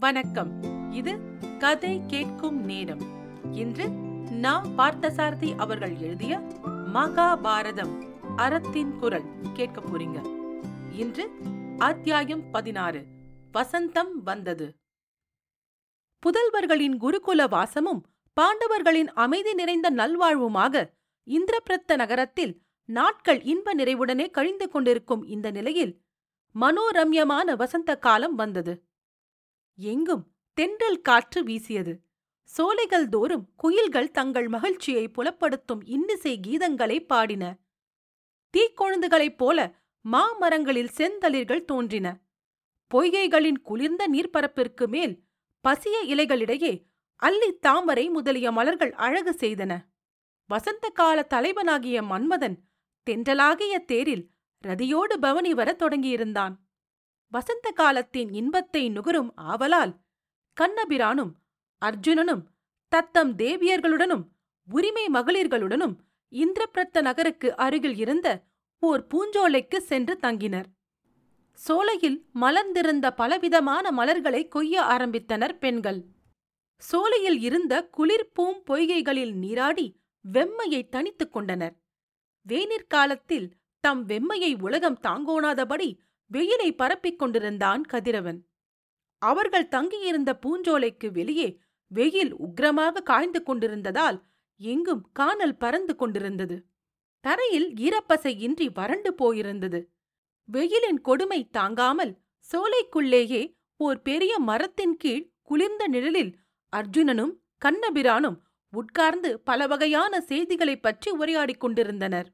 [0.00, 0.62] வணக்கம்.
[0.92, 1.18] இது
[1.58, 3.00] கதை கேட்கும் நேரம்.
[3.52, 3.88] இன்று
[4.30, 6.38] நா பார்த்தசாரதி அவர்கள் எழுதிய
[6.94, 8.06] மகாபாரதம்
[8.36, 9.22] அறத்தின் குரல்.
[9.52, 10.20] கேட்க போறீங்க.
[10.92, 11.30] இன்று
[11.78, 13.04] அத்தியாயம் பதினாறு
[13.52, 14.74] வசந்தம் வந்தது.
[16.18, 18.06] புதல்வர்களின் குருகுல வாசமும்
[18.40, 20.90] பாண்டவர்களின் அமைதி நிறைந்த நல்வாழ்வுமாக
[21.26, 26.00] இந்திரபிரத்த நகரத்தில் நாட்கள் இன்ப நிறைவுடனே கழிந்து கொண்டிருக்கும் இந்த நிலையில்
[26.60, 28.87] மனோரம்யமான வசந்த காலம் வந்தது.
[29.80, 32.02] எங்கும் தென்றல் காற்று வீசியது.
[32.42, 37.58] சோலைகள் தோறும் குயில்கள் தங்கள் மகிழ்ச்சியை புலப்படுத்தும் இன்னிசை கீதங்களை பாடின.
[38.56, 39.74] தீக்கொழுந்துகளைப் போல
[40.12, 42.20] மாமரங்களில் செந்தளிர்கள் தோன்றின.
[42.94, 45.24] பொய்கைகளின் குளிர்ந்த நீர்ப்பரப்பிற்கு மேல்
[45.68, 46.84] பசிய இலைகளிடையே
[47.16, 49.78] அல்லி தாமரை முதலிய மலர்கள் அழகு செய்தன.
[50.46, 52.56] வசந்த கால தலைவனாகிய மன்மதன்
[53.10, 54.30] தென்றலாகிய தேரில்
[54.64, 56.54] ரதியோடு பவனி வரத் தொடங்கியிருந்தான்.
[57.28, 59.92] வசந்த காலத்தின் இன்பத்தை நுகரும் ஆவலால்
[60.56, 61.32] கண்ணபிரானும்
[61.82, 62.42] அர்ஜுனனும்
[62.88, 64.24] தத்தம் தேவியர்களுடனும்
[64.68, 65.94] உரிமை மகளிர்களுடனும்
[66.32, 68.46] இந்திரபிரத்த நகருக்கு அருகில் இருந்த
[68.82, 70.64] ஓர் பூஞ்சோலைக்கு சென்று தங்கினர்.
[71.52, 76.04] சோலையில் மலர்ந்திருந்த பலவிதமான மலர்களை கொய்ய ஆரம்பித்தனர் பெண்கள்.
[76.76, 80.00] சோலையில் இருந்த குளிர்பூம் பொய்கைகளில் நீராடி
[80.32, 81.74] வெம்மையை தணித்துக் கொண்டனர்.
[82.46, 85.88] வேனிற்காலத்தில் தம் வெம்மையை உலகம் தாங்கோணாதபடி
[86.32, 88.48] வெயிலை பரப்பிக் கொண்டிருந்தான் கதிரவன்.
[89.18, 94.22] அவர்கள் தங்கியிருந்த பூஞ்சோலைக்கு வெளியே வெயில் உக்கிரமாக காய்ந்து கொண்டிருந்ததால்
[94.56, 96.66] எங்கும் கானல் பறந்து கொண்டிருந்தது.
[97.20, 99.84] தரையில் ஈரப்பசை இன்றி வறண்டு போயிருந்தது.
[100.44, 102.18] வெயிலின் கொடுமை தாங்காமல்
[102.52, 106.38] சோலைக்குள்ளேயே ஓர் பெரிய மரத்தின் கீழ் குளிர்ந்த நிழலில்
[106.76, 107.32] அர்ஜுனனும்
[107.64, 108.38] கண்ணபிரானும்
[108.70, 112.32] உட்கார்ந்து பல வகையான செய்திகளைப் பற்றி உரையாடிக் கொண்டிருந்தனர்.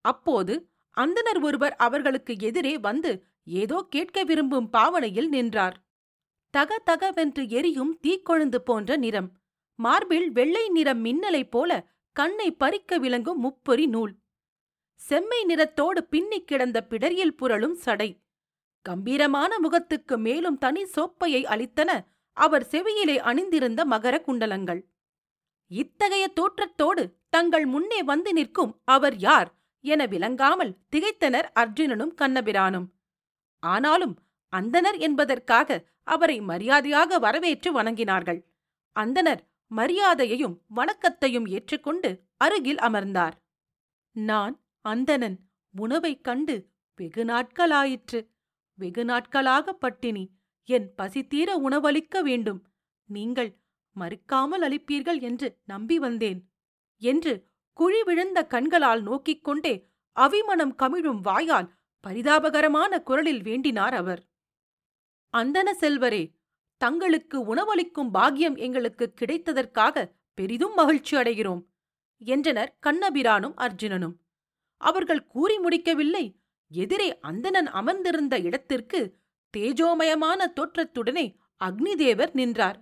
[0.00, 5.82] அப்போது அந்தனர் ஒருவர் அவர்களுக்கு எதிரே வந்து ஏதோ கேட்க விரும்பும் பாவனையில் நின்றார்.
[6.50, 9.32] தக தகவென்று எரியும் தீக்கொழுந்து போன்ற நிறம்.
[9.74, 14.14] மார்பில் வெள்ளை நிற மின்னலைப் போல கண்ணை பறிக்க விளங்கும் முப்பொறி நூல்.
[14.94, 18.22] செம்மை நிறத்தோடு பின்னிக் கிடந்த பிடரியில் புரளும் சடை.
[18.80, 21.90] கம்பீரமான முகத்துக்கு மேலும் தனி சோப்பையை அளித்தன
[22.32, 24.80] அவர் செவியிலே அணிந்திருந்த மகர குண்டலங்கள்.
[25.66, 29.63] இத்தகைய தோற்றத்தோடு தங்கள் முன்னே வந்து நிற்கும் அவர் யார்?
[29.84, 32.86] என விளங்காமல் திகைத்தனர் அர்ஜுனனும் கண்ணபிரானும்.
[33.62, 34.14] ஆனாலும்
[34.52, 38.40] அந்தனர் என்பதற்காக அவரை மரியாதையாக வரவேற்று வணங்கினார்கள்.
[38.96, 43.36] அந்தனர் மரியாதையையும் வணக்கத்தையும் ஏற்றுக்கொண்டு அருகில் அமர்ந்தார்.
[44.16, 45.36] நான் அந்தணன்.
[45.74, 46.56] உணவைக் கண்டு
[46.98, 48.20] வெகு நாட்களாயிற்று.
[48.78, 50.24] வெகு நாட்களாக பட்டினி.
[50.68, 52.60] என் பசித்தீர உணவளிக்க வேண்டும்.
[53.08, 53.50] நீங்கள்
[53.96, 56.40] மறுக்காமல் அளிப்பீர்கள் என்று நம்பி வந்தேன்
[57.02, 57.34] என்று
[57.76, 59.74] குழி விழுந்த கண்களால் நோக்கிக் கொண்டே
[60.16, 61.68] அவிமனம் கமிழும் வாயால்
[62.04, 64.22] பரிதாபகரமான குரலில் வேண்டினார் அவர்.
[65.34, 66.24] அந்தன செல்வரே
[66.80, 71.62] தங்களுக்கு உணவளிக்கும் பாக்கியம் எங்களுக்கு கிடைத்ததற்காக பெரிதும் மகிழ்ச்சி அடைகிறோம்
[72.22, 74.14] என்றனர் கண்ணபிரானும் அர்ஜுனனும்.
[74.80, 76.24] அவர்கள் கூறி முடிக்கவில்லை
[76.70, 79.00] எதிரே அந்தணன் அமர்ந்திருந்த இடத்திற்கு
[79.54, 81.26] தேஜோமயமான தோற்றத்துடனே
[81.60, 82.78] அக்னிதேவர் நின்றார்.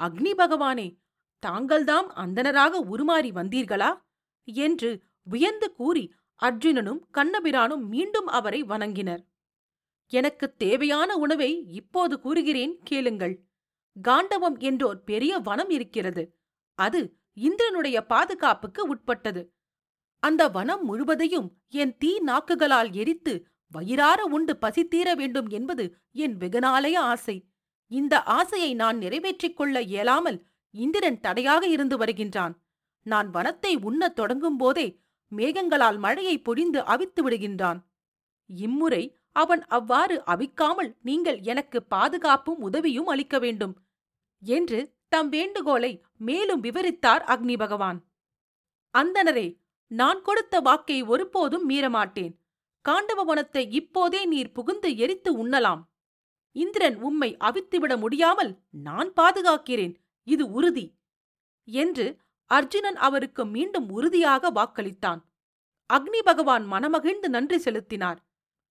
[0.00, 0.88] அக்னி பகவானே
[1.42, 3.90] தாங்கள்தாம் அந்தனராக உருமாறி வந்தீர்களா?
[4.54, 6.12] என்று வியந்து கூறி
[6.42, 9.22] அர்ஜுனனும் கண்ணபிரானும் மீண்டும் அவரை வணங்கினர்.
[10.06, 13.44] எனக்கு தேவையான உணவை இப்போது கூறுகிறேன் கேளுங்கள்.
[14.02, 16.36] காண்டவம் என்றோர் பெரிய வனம் இருக்கிறது.
[16.74, 19.54] அது இந்திரனுடைய பாதுகாப்புக்கு உட்பட்டது.
[20.18, 27.46] அந்த வனம் முழுவதையும் என் தீ நாக்குகளால் எரித்து வயிறார உண்டு பசித்தீர வேண்டும் என்பது என் வெகுநாளைய ஆசை.
[27.86, 32.62] இந்த ஆசையை நான் நிறைவேற்றிக் கொள்ள இயலாமல் இந்திரன் தடையாக இருந்து வருகின்றான்.
[33.06, 34.86] நான் வனத்தை உண்ணத் தொடங்கும் போதே
[35.32, 37.80] மேகங்களால் மழையை பொழிந்து அவித்து விடுகின்றான்.
[38.46, 39.02] இம்முறை
[39.32, 43.74] அவன் அவ்வாறு அவிக்காமல் நீங்கள் எனக்கு பாதுகாப்பும் உதவியும் அளிக்க வேண்டும்
[44.42, 47.98] என்று தம் வேண்டுகோளை மேலும் விவரித்தார் அக்னி பகவான்.
[48.94, 49.48] அந்தனரே
[49.90, 52.32] நான் கொடுத்த வாக்கை ஒருபோதும் மீறமாட்டேன்.
[52.84, 55.82] காண்டவ வனத்தை இப்போதே நீர் புகுந்து எரித்து உண்ணலாம்.
[56.56, 59.94] இந்திரன் உம்மை அவித்துவிட முடியாமல் நான் பாதுகாக்கிறேன்.
[60.26, 60.86] இது உறுதி
[61.64, 62.06] என்று
[62.50, 65.20] அர்ஜுனன் அவருக்கு மீண்டும் உறுதியாக வாக்களித்தான்.
[65.90, 68.18] அக்னி பகவான் மனமகிழ்ந்து நன்றி செலுத்தினார்.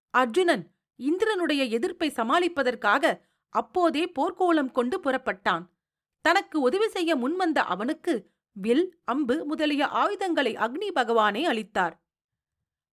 [0.09, 0.63] அர்ஜுனன்
[0.99, 5.63] இந்திரனுடைய எதிர்ப்பை சமாளிப்பதற்காக அப்போதே போர்க்கோளம் கொண்டு புறப்பட்டான்.
[6.25, 8.13] தனக்கு உதவி செய்ய முன்வந்த அவனுக்கு
[8.51, 11.95] வில் அம்பு முதலிய ஆயுதங்களை அக்னி பகவானே அளித்தார்.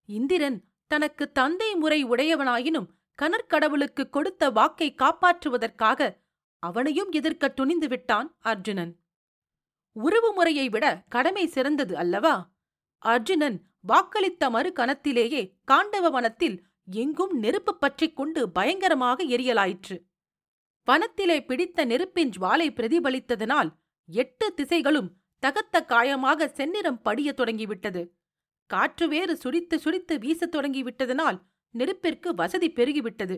[0.09, 2.89] இந்திரன் தனக்கு தந்தை முறை உடையவனாயினும்
[3.23, 6.11] கனற்கடவுளுக்கு கொடுத்த வாக்கை காப்பாற்றுவதற்காக
[6.63, 8.93] அவனையும் எதிர்க்க துணிந்து விட்டான் அர்ஜுனன்.
[9.97, 12.53] உறவு முறையை விட கடமை சிறந்தது அல்லவா?
[12.99, 19.97] அர்ஜுனன் வாக்களித்த மறு கணத்திலேயே காண்டவ வனத்தில் எங்கும் நெருப்பு பற்றிக் கொண்டு பயங்கரமாக எரியலாயிற்று.
[20.89, 23.71] வனத்திலே பிடித்த நெருப்பின் ஜுவாலை பிரதிபலித்ததனால்
[24.07, 25.09] எட்டு திசைகளும்
[25.47, 28.15] தகத்த காயமாக செந்நிறம் படியத் தொடங்கிவிட்டது.
[28.67, 31.39] காற்று வேறு சுடித்து சுடித்து வீசத் தொடங்கிவிட்டதனால்
[31.71, 33.37] நெருப்பிற்கு வசதி பெருகிவிட்டது.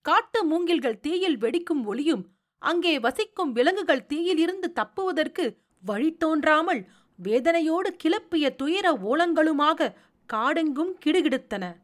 [0.00, 2.24] காட்டு மூங்கில்கள் தீயில் வெடிக்கும் ஒளியும்
[2.58, 5.44] அங்கே வசிக்கும் விலங்குகள் தீயிலிருந்து தப்புவதற்கு
[5.84, 6.88] வழி தோன்றாமல்
[7.22, 9.94] வேதனையோடு கிளப்பிய துயர ஓலங்களுமாக
[10.32, 11.76] காடெங்கும் கிடுகிடுத்தன.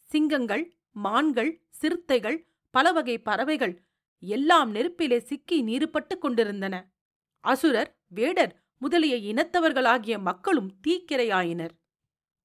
[0.00, 3.82] சிங்கங்கள் மான்கள் சிறுத்தைகள் பலவகை பறவைகள்
[4.20, 6.92] எல்லாம் நெருப்பிலே சிக்கி நீருப்பட்டுக் கொண்டிருந்தன.
[7.40, 11.70] அசுரர் வேடர் முதலிய இனத்தவர்களாகிய மக்களும் தீக்கிரையாயினர்.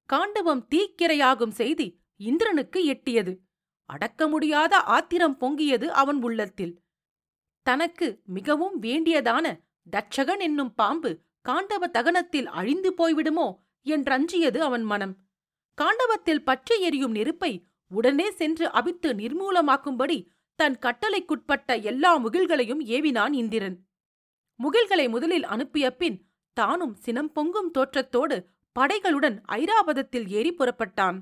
[0.04, 3.36] காண்டவம் தீக்கிரையாகும் செய்தி இந்திரனுக்கு எட்டியது.
[3.84, 6.82] அடக்க முடியாத ஆத்திரம் பொங்கியது அவன் உள்ளத்தில்.
[7.62, 11.10] தனக்கு மிகவும் வேண்டியதான தட்சகன் என்னும் பாம்பு
[11.44, 13.48] காண்டவ தகனத்தில் அழிந்து போய்விடுமோ
[13.86, 15.14] என்றஞ்சியது அவன் மனம்.
[15.78, 17.52] காண்டவத்தில் பற்றி எரியும் நெருப்பை
[17.90, 20.18] உடனே சென்று அபித்து நிர்மூலமாக்கும்படி
[20.58, 23.76] தன் கட்டளைக்குட்பட்ட எல்லா முகில்களையும் ஏவினான் இந்திரன்.
[24.60, 26.18] முகில்களை முதலில் அனுப்பிய பின்
[26.56, 28.36] தானும் சினம் பொங்கும் தோற்றத்தோடு
[28.76, 31.18] படைகளுடன் ஐராவதத்தில் ஏறி புறப்பட்டான்.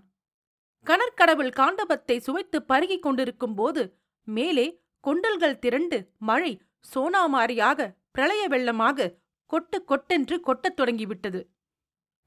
[0.87, 3.83] கனற்கடவுள் காண்டபத்தை சுவைத்து பருகிக் கொண்டிருக்கும் போது
[4.29, 4.67] மேலே
[5.05, 6.53] கொண்டல்கள் திரண்டு மழை
[6.95, 9.09] சோனாமாரியாக பிரளய வெள்ளமாக
[9.53, 11.41] கொட்டு கொட்டென்று கொட்டத் தொடங்கிவிட்டது.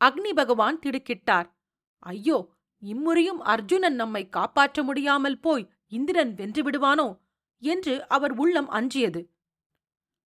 [0.01, 1.47] அக்னி பகவான் திடுக்கிட்டார்.
[2.03, 2.37] ஐயோ
[2.83, 7.07] இம்முறையும் அர்ஜுனன் நம்மை காப்பாற்ற முடியாமல் போய் இந்திரன் வென்று விடுவானோ
[7.63, 9.21] என்று அவர் உள்ளம் அஞ்சியது.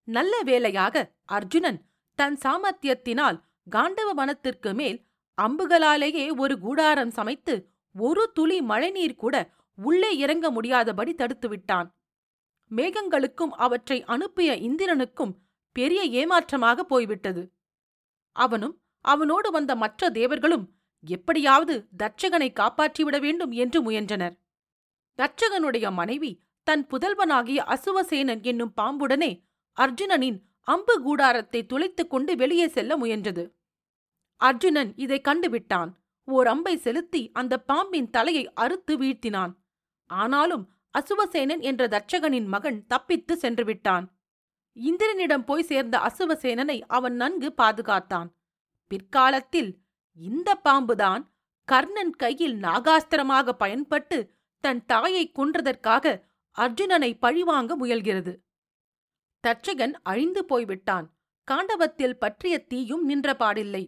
[0.07, 0.95] நல்ல வேளையாக
[1.38, 1.80] அர்ஜுனன்
[2.19, 3.38] தன் சாமர்த்தியத்தினால்
[3.69, 5.00] காண்டவ வனத்திற்கு மேல்
[5.38, 7.56] அம்புகளாலேயே ஒரு கூடாரம் சமைத்து
[7.95, 9.36] ஒரு துளி மழைநீர் கூட
[9.77, 11.88] உள்ளே இறங்க முடியாதபடி தடுத்துவிட்டான்.
[12.71, 15.33] மேகங்களுக்கும் அவற்றை அனுப்பிய இந்திரனுக்கும்
[15.73, 17.43] பெரிய ஏமாற்றமாக போய்விட்டது.
[18.35, 20.65] அவனும் அவனோடு வந்த மற்ற தேவர்களும்
[21.05, 24.35] எப்படியாவது தட்சகனை காப்பாற்றிவிட வேண்டும் என்று முயன்றனர்.
[25.17, 26.31] தட்சகனுடைய மனைவி
[26.63, 29.31] தன் புதல்வனாகிய அசுவசேனன் என்னும் பாம்புடனே
[29.77, 33.43] அர்ஜுனனின் அம்பு கூடாரத்தை துளைத்துக் கொண்டு வெளியே செல்ல முயன்றது.
[34.35, 35.91] அர்ஜுனன் இதை கண்டுவிட்டான்.
[36.25, 39.53] ஓர் அம்பை செலுத்தி அந்த பாம்பின் தலையை அறுத்து வீழ்த்தினான்.
[40.05, 44.05] ஆனாலும் அசுவசேனன் என்ற தட்சகனின் மகன் தப்பித்து சென்று விட்டான்.
[44.75, 48.29] இந்திரனிடம் போய் சேர்ந்த அசுவசேனனை அவன் நன்கு பாதுகாத்தான்.
[48.87, 49.71] பிற்காலத்தில்
[50.17, 51.23] இந்த பாம்புதான்
[51.67, 54.17] கர்ணன் கையில் நாகாஸ்திரமாக பயன்பட்டு
[54.63, 56.15] தன் தாயை கொன்றதற்காக
[56.57, 58.33] அர்ஜுனனை பழிவாங்க முயல்கிறது.
[59.43, 61.07] தட்சகன் அழிந்து போய்விட்டான்.
[61.47, 63.83] காண்டவத்தில் பற்றிய தீயும் நின்ற பாடில்லை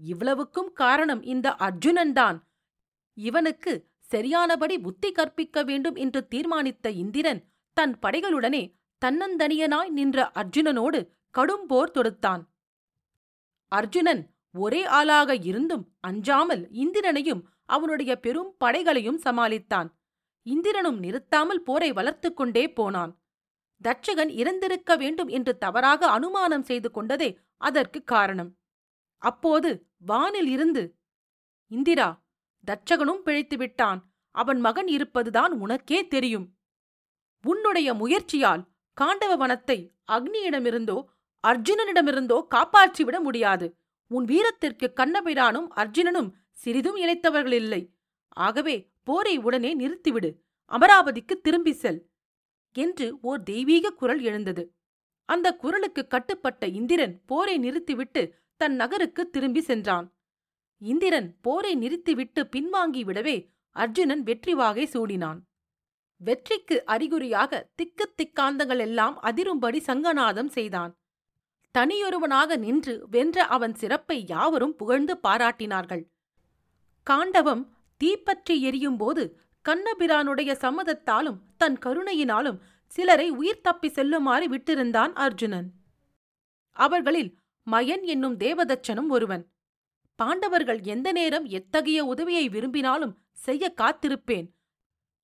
[0.00, 2.38] இவ்வளவுக்கும் காரணம் இந்த அர்ஜுனன்தான்.
[3.14, 7.40] இவனுக்கு சரியானபடி புத்தி கற்பிக்க வேண்டும் என்று தீர்மானித்த இந்திரன்
[7.76, 8.62] தன் படைகளுடனே
[9.04, 12.42] தன்னந்தனியனாய் நின்ற அர்ஜுனனோடு கடும் போர் தொடுத்தான்.
[13.68, 19.88] அர்ஜுனன் ஒரே ஆளாக இருந்தும் அஞ்சாமல் இந்திரனையும் அவனுடைய பெரும் படைகளையும் சமாளித்தான்.
[20.42, 23.22] இந்திரனும் நிறுத்தாமல் போரை வளர்த்துக் கொண்டே போனான்.
[23.84, 28.58] தட்சகன் இறந்திருக்க வேண்டும் என்று தவறாக அனுமானம் செய்து கொண்டதே அதற்கு காரணம்.
[29.18, 30.96] அப்போது வானில் இருந்து
[31.66, 32.24] இந்திரா
[32.66, 34.00] தட்சகனும் பிழைத்து விட்டான்.
[34.30, 36.46] அவன் மகன் இருப்பதுதான் உனக்கே தெரியும்.
[37.44, 38.62] உன்னுடைய முயற்சியால்
[38.98, 39.78] காண்டவ வனத்தை
[40.12, 40.98] அக்னியிடமிருந்தோ
[41.44, 43.66] அர்ஜுனனிடமிருந்தோ காப்பாற்றிவிட முடியாது.
[44.10, 47.82] உன் வீரத்திற்கு கண்ணபிரானும் அர்ஜுனனும் சிறிதும் இழைத்தவர்களில்லை
[48.36, 50.30] ஆகவே போரை உடனே நிறுத்திவிடு.
[50.70, 52.00] அமராவதிக்கு திரும்பி செல்
[52.76, 54.64] என்று ஓர் தெய்வீக குரல் எழுந்தது.
[55.28, 58.22] அந்த குரலுக்கு கட்டுப்பட்ட இந்திரன் போரை நிறுத்திவிட்டு
[58.60, 60.06] தன் நகருக்கு திரும்பி சென்றான்.
[60.82, 63.36] இந்திரன் போரை நிறுத்திவிட்டு பின்வாங்கி விடவே
[63.76, 65.40] அர்ஜுனன் வெற்றி வாகை சூடினான்.
[66.20, 70.92] வெற்றிக்கு அறிகுறியாக திக்கு திக்காந்தங்கள் எல்லாம் அதிரும்படி சங்கநாதம் செய்தான்.
[71.74, 76.04] தனியொருவனாக நின்று வென்ற அவன் சிறப்பை யாவரும் புகழ்ந்து பாராட்டினார்கள்.
[77.06, 77.64] காண்டவம்
[78.00, 79.24] தீப்பற்றி எரியும்போது
[79.64, 82.60] கண்ணபிரானுடைய சம்மதத்தாலும் தன் கருணையினாலும்
[82.92, 85.68] சிலரை உயிர் தப்பி செல்லுமாறு விட்டிருந்தான் அர்ஜுனன்.
[86.76, 87.30] அவர்களில்
[87.66, 89.44] மயன் என்னும் தேவதச்சனும் ஒருவன்.
[90.18, 94.46] பாண்டவர்கள் எந்த நேரம் எத்தகைய உதவியை விரும்பினாலும் செய்ய காத்திருப்பேன்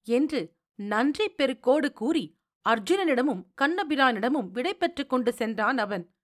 [0.07, 0.41] என்று
[0.87, 6.15] நன்றி பெருக்கோடு கூறி அர்ஜுனனிடமும் கண்ணபிரானிடமும் விடை பெற்றுக் கொண்டு சென்றான் அவன்.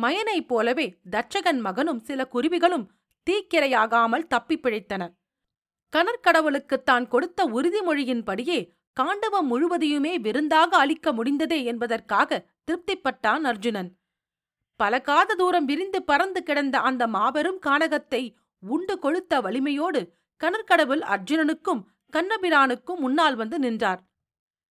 [0.00, 2.86] மயனைப் போலவே தட்சகன் மகனும் சில குருவிகளும்
[3.30, 5.12] தீக்கிரையாகாமல் தப்பிப் பிழைத்தன.
[5.96, 13.96] கனற்கடவுளுக்குத் தான் கொடுத்த உறுதிமொழியின்படியே காண்டவம் முழுவதையுமே விருந்தாக அளிக்க முடிந்ததே என்பதற்காக திருப்திப்பட்டான் அர்ஜுனன்.
[14.76, 20.12] பல காத தூரம் விரிந்து பறந்து கிடந்த அந்த மாபெரும் கானகத்தை உண்டு கொளுத்த வலிமையோடு
[20.44, 24.08] கனற்கடவுள் அர்ஜுனனுக்கும் கண்ணபிரானுக்கும் முன்னால் வந்து நின்றார்.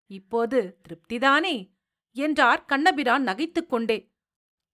[0.06, 1.70] இப்போது திருப்திதானே?
[2.12, 4.12] என்றார் கண்ணபிரான் நகைத்துக் கொண்டே.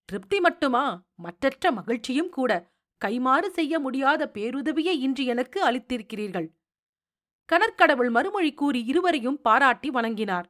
[0.04, 1.04] திருப்தி மட்டுமா?
[1.14, 2.70] மற்றற்ற மகிழ்ச்சியும் கூட.
[3.04, 6.48] கைமாறு செய்ய முடியாத பேருதவியை இன்று எனக்கு அளித்திருக்கிறீர்கள்.
[7.52, 10.44] கனற்கடவுள் மறுமொழி கூறி இருவரையும் பாராட்டி வணங்கினார்.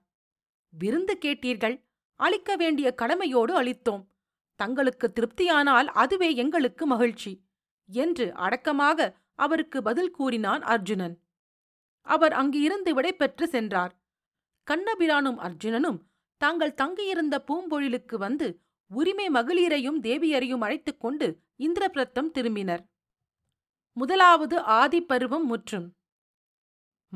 [0.69, 1.85] விருந்து கேட்டீர்கள்.
[2.15, 4.07] அளிக்க வேண்டிய கடமையோடு அளித்தோம்.
[4.55, 7.45] தங்களுக்கு திருப்தியானால் அதுவே எங்களுக்கு மகிழ்ச்சி
[7.87, 11.22] என்று அடக்கமாக அவருக்கு பதில் கூறினான் அர்ஜுனன்.
[12.03, 14.01] அவர் அங்கு இருந்து விடைபெற்று சென்றார்.
[14.71, 15.99] கண்ணபிரானும் அர்ஜுனனும்
[16.37, 22.91] தாங்கள் தங்கியிருந்த பூம்பொழிலுக்கு வந்து உரிமை மகளிரையும் தேவியரையும் அழைத்துக் கொண்டு இந்திரபிரத்தம் திரும்பினர்.
[23.93, 25.95] முதலாவது ஆதிப்பருவம் முற்றும்.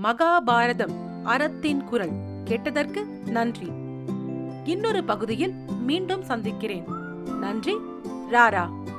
[0.02, 2.12] மகாபாரதம் அறத்தின் குரல்.
[2.45, 3.66] கேட்டதற்கு நன்றி.
[4.64, 6.85] இன்னொரு பகுதியில் மீண்டும் சந்திக்கிறேன்.
[7.38, 7.75] நன்றி.
[8.31, 8.95] ராரா.